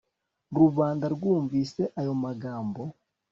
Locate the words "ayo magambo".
1.99-2.81